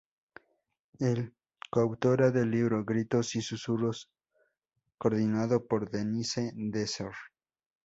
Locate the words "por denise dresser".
5.67-7.11